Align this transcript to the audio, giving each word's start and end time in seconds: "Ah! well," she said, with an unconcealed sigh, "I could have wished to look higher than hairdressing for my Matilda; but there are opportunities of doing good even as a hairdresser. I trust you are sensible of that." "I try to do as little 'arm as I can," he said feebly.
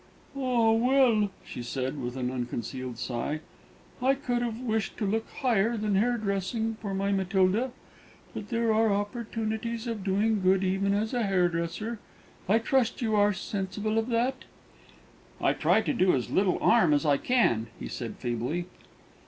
"Ah! 0.35 0.71
well," 0.71 1.29
she 1.45 1.61
said, 1.61 2.01
with 2.01 2.17
an 2.17 2.31
unconcealed 2.31 2.97
sigh, 2.97 3.39
"I 4.01 4.15
could 4.15 4.41
have 4.41 4.59
wished 4.59 4.97
to 4.97 5.05
look 5.05 5.29
higher 5.29 5.77
than 5.77 5.93
hairdressing 5.93 6.77
for 6.81 6.95
my 6.95 7.11
Matilda; 7.11 7.69
but 8.33 8.49
there 8.49 8.73
are 8.73 8.91
opportunities 8.91 9.85
of 9.85 10.03
doing 10.03 10.41
good 10.41 10.63
even 10.63 10.95
as 10.95 11.13
a 11.13 11.21
hairdresser. 11.21 11.99
I 12.49 12.57
trust 12.57 13.03
you 13.03 13.13
are 13.15 13.31
sensible 13.31 13.99
of 13.99 14.07
that." 14.09 14.45
"I 15.39 15.53
try 15.53 15.81
to 15.81 15.93
do 15.93 16.15
as 16.15 16.31
little 16.31 16.57
'arm 16.63 16.95
as 16.95 17.05
I 17.05 17.17
can," 17.17 17.67
he 17.79 17.87
said 17.87 18.15
feebly. 18.17 18.65